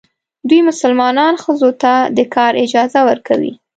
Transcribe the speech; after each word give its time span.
دوی 0.47 0.61
مسلمانان 0.69 1.33
ښځو 1.43 1.69
ته 1.81 1.93
د 2.17 2.19
کار 2.35 2.51
اجازه 2.63 2.99
ورکوي. 3.09 3.53